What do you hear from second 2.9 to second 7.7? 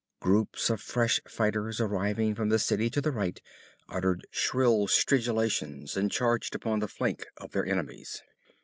the right uttered shrill stridulations and charged upon the flank of their